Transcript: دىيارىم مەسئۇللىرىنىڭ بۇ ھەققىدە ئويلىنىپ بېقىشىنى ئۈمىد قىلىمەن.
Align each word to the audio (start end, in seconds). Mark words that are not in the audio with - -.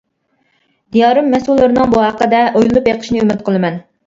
دىيارىم 0.95 1.29
مەسئۇللىرىنىڭ 1.33 1.93
بۇ 1.93 2.01
ھەققىدە 2.05 2.41
ئويلىنىپ 2.47 2.89
بېقىشىنى 2.89 3.23
ئۈمىد 3.27 3.47
قىلىمەن. 3.53 3.81